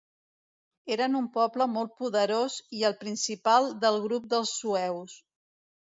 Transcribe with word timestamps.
Eren 0.95 1.17
un 1.19 1.27
poble 1.35 1.67
molt 1.75 1.93
poderós 2.01 2.57
i 2.79 2.83
el 2.91 2.97
principal 3.05 3.71
del 3.85 4.03
grup 4.07 4.29
dels 4.33 4.59
sueus. 4.63 5.21